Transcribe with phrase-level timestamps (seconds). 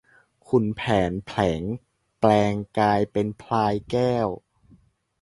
[0.47, 1.61] ขุนแผนแผลง
[2.19, 4.27] แปลงกายเป็นพลายแก้ว